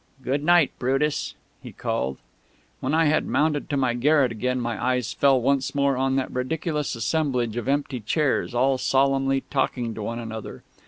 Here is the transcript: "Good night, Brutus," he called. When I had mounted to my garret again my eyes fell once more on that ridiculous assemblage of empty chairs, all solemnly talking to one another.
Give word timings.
"Good 0.23 0.43
night, 0.43 0.71
Brutus," 0.79 1.35
he 1.61 1.71
called. 1.73 2.17
When 2.79 2.91
I 2.95 3.05
had 3.05 3.27
mounted 3.27 3.69
to 3.69 3.77
my 3.77 3.93
garret 3.93 4.31
again 4.31 4.59
my 4.59 4.83
eyes 4.83 5.13
fell 5.13 5.39
once 5.39 5.75
more 5.75 5.95
on 5.95 6.15
that 6.15 6.31
ridiculous 6.33 6.95
assemblage 6.95 7.55
of 7.55 7.67
empty 7.67 7.99
chairs, 7.99 8.55
all 8.55 8.79
solemnly 8.79 9.43
talking 9.51 9.93
to 9.93 10.01
one 10.01 10.17
another. 10.17 10.63